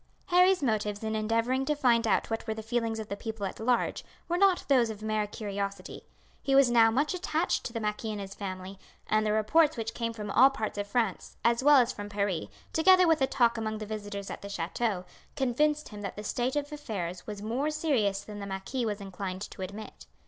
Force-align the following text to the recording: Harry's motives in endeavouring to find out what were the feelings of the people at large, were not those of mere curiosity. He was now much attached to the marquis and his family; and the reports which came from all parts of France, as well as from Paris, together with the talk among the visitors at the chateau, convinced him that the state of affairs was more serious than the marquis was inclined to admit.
Harry's 0.29 0.63
motives 0.63 1.03
in 1.03 1.15
endeavouring 1.15 1.63
to 1.63 1.75
find 1.75 2.07
out 2.07 2.31
what 2.31 2.47
were 2.47 2.55
the 2.55 2.63
feelings 2.63 2.97
of 2.97 3.07
the 3.07 3.15
people 3.15 3.45
at 3.45 3.59
large, 3.59 4.03
were 4.27 4.35
not 4.35 4.65
those 4.67 4.89
of 4.89 5.03
mere 5.03 5.27
curiosity. 5.27 6.07
He 6.41 6.55
was 6.55 6.71
now 6.71 6.89
much 6.89 7.13
attached 7.13 7.63
to 7.65 7.71
the 7.73 7.79
marquis 7.79 8.11
and 8.11 8.19
his 8.19 8.33
family; 8.33 8.79
and 9.05 9.23
the 9.23 9.31
reports 9.31 9.77
which 9.77 9.93
came 9.93 10.11
from 10.11 10.31
all 10.31 10.49
parts 10.49 10.79
of 10.79 10.87
France, 10.87 11.37
as 11.45 11.63
well 11.63 11.77
as 11.77 11.91
from 11.93 12.09
Paris, 12.09 12.47
together 12.73 13.07
with 13.07 13.19
the 13.19 13.27
talk 13.27 13.59
among 13.59 13.77
the 13.77 13.85
visitors 13.85 14.31
at 14.31 14.41
the 14.41 14.49
chateau, 14.49 15.05
convinced 15.35 15.89
him 15.89 16.01
that 16.01 16.15
the 16.15 16.23
state 16.23 16.55
of 16.55 16.71
affairs 16.73 17.27
was 17.27 17.43
more 17.43 17.69
serious 17.69 18.21
than 18.21 18.39
the 18.39 18.47
marquis 18.47 18.87
was 18.87 19.01
inclined 19.01 19.41
to 19.51 19.61
admit. 19.61 20.07